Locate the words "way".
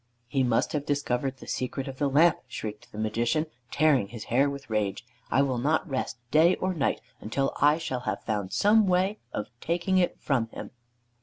8.87-9.19